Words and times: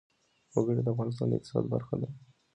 وګړي 0.53 0.81
د 0.83 0.87
افغانستان 0.93 1.27
د 1.29 1.33
اقتصاد 1.35 1.63
برخه 1.73 1.95
ده. 2.01 2.07